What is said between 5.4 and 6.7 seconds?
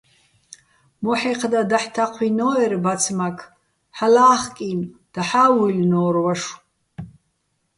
ვუჲლლნო́რ ვაშო̆.